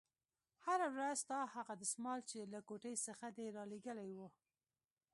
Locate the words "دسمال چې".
1.83-2.37